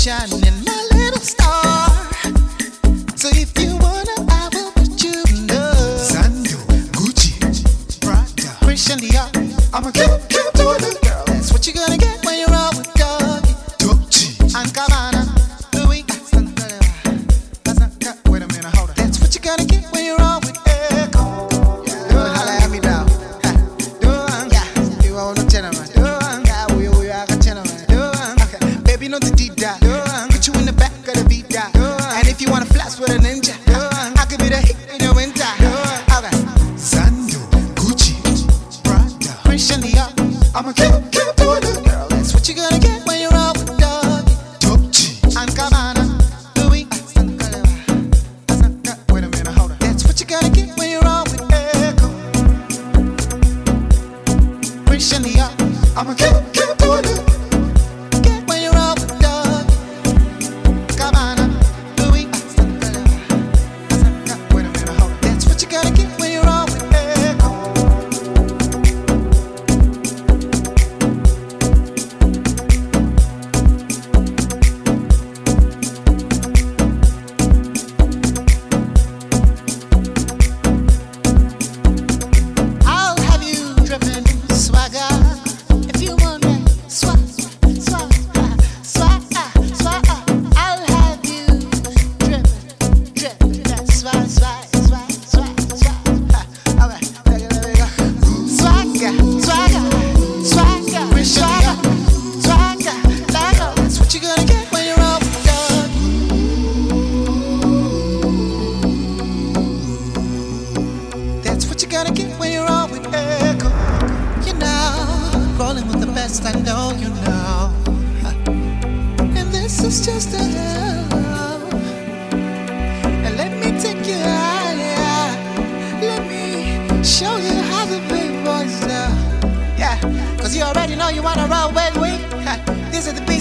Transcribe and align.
shining 0.00 0.59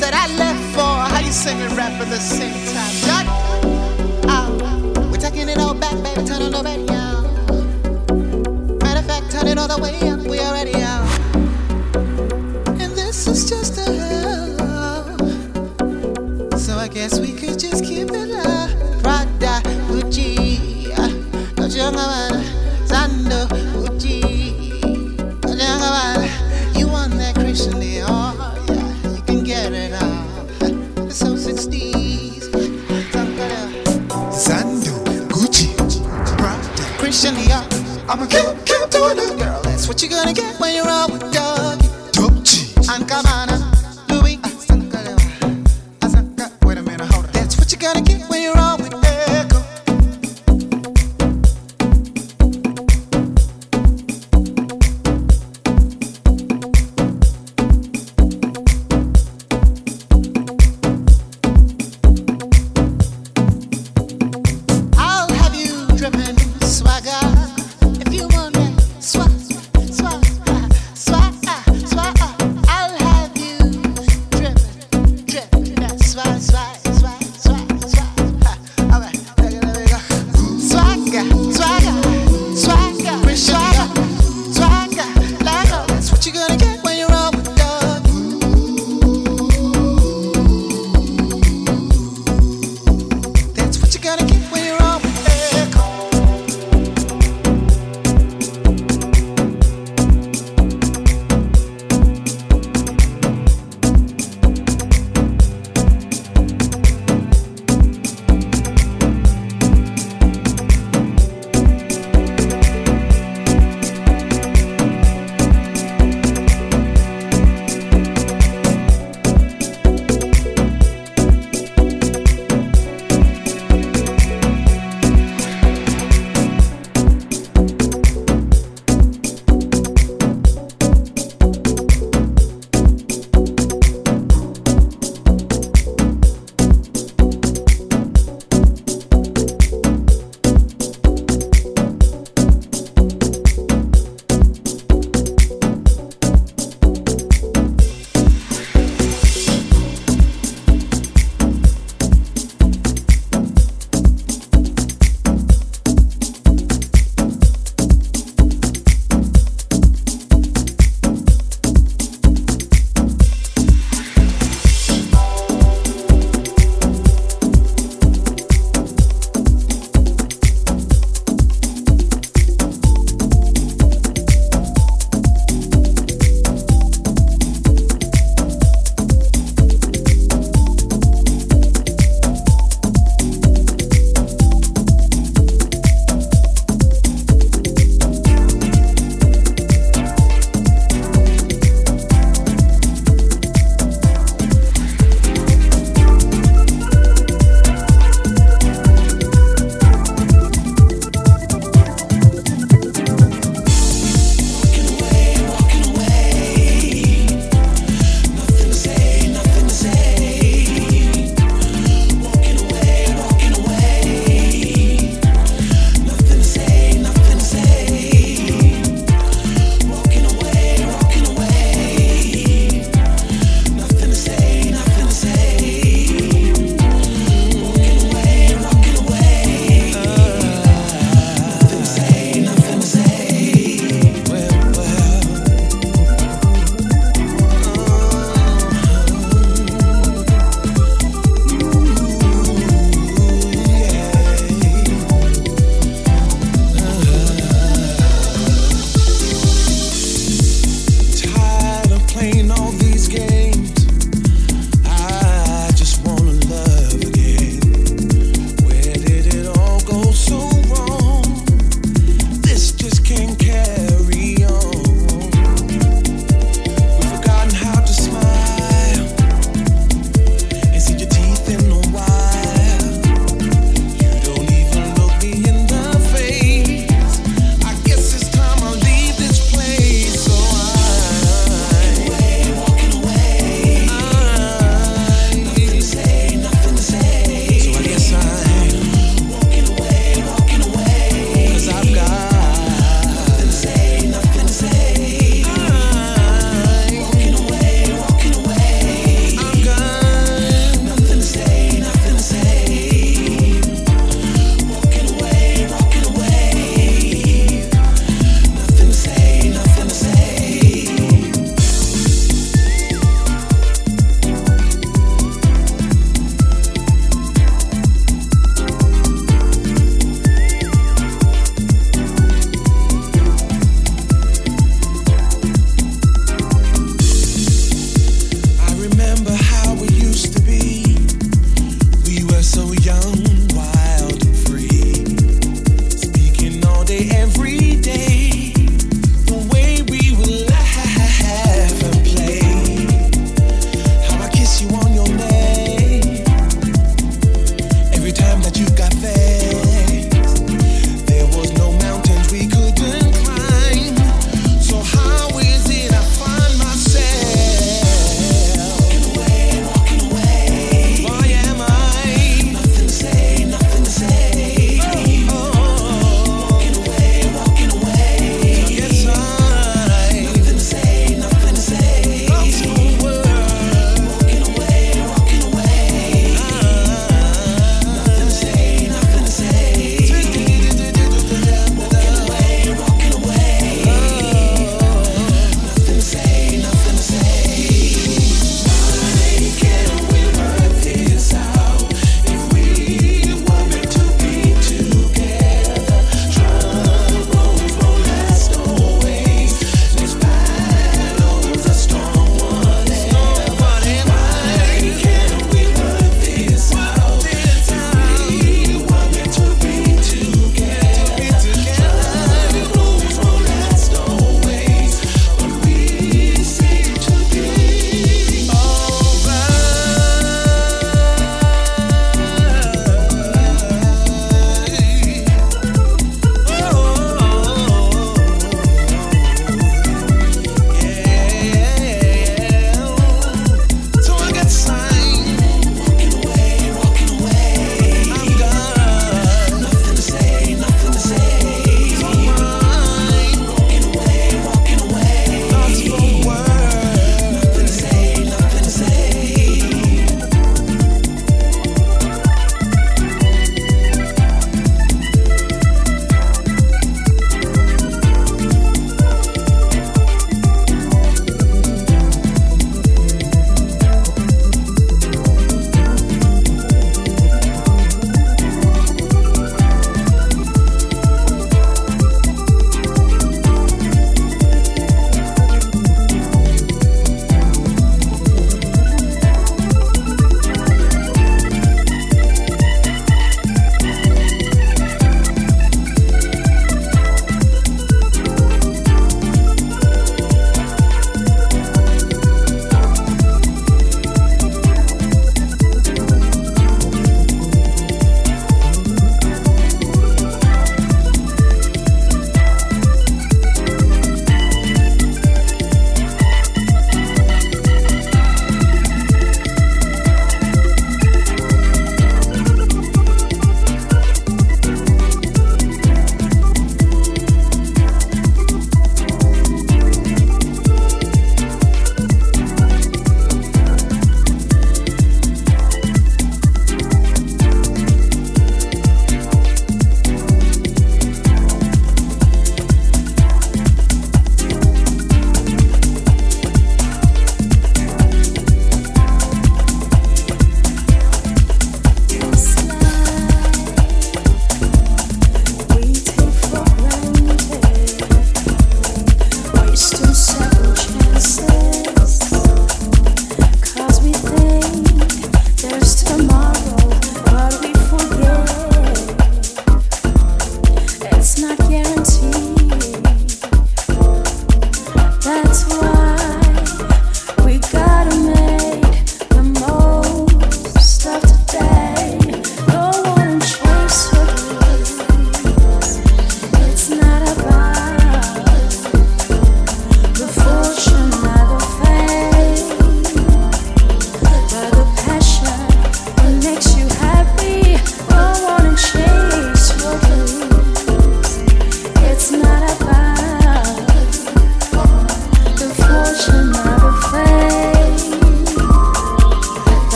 that 0.00 0.14
I 0.14 0.26
left 0.36 0.62
for. 0.74 0.80
How 0.80 1.20
you 1.20 1.32
sing 1.32 1.60
and 1.60 1.72
rap 1.76 1.92
at 2.00 2.08
the 2.08 2.18
same 2.18 2.54
time? 2.72 2.94
God, 3.06 3.26
oh, 4.28 5.08
we're 5.10 5.18
taking 5.18 5.48
it 5.48 5.58
all 5.58 5.74
back, 5.74 5.94
baby. 6.02 6.26
Turn 6.26 6.42
on 6.42 6.52
the 6.52 6.62
radio. 6.62 7.20
Matter 8.78 9.00
of 9.00 9.06
fact, 9.06 9.30
turn 9.30 9.46
it 9.46 9.58
all 9.58 9.68
the 9.68 9.78
way 9.82 9.96
up. 10.08 10.20
We 10.20 10.40
already 10.40 10.74
out. 10.82 11.06
And 12.80 12.92
this 12.96 13.26
is 13.26 13.48
just 13.48 13.78
a 13.78 13.92
hell. 13.92 15.18
So 16.58 16.76
I 16.76 16.88
guess 16.88 17.20
we 17.20 17.32
could 17.32 17.58
just 17.58 17.84
keep 17.84 18.10
it 18.10 18.30
up. 18.46 18.59
I'ma 37.22 38.24
keep, 38.24 38.40
keep 38.64 38.90
doing 38.90 39.18
it, 39.18 39.38
girl. 39.38 39.60
That's 39.62 39.86
what 39.86 40.00
you're 40.00 40.10
gonna 40.10 40.32
get 40.32 40.58
when 40.58 40.74
you're 40.74 40.88
out 40.88 41.19